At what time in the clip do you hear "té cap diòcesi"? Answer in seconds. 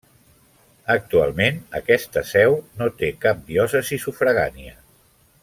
3.03-4.01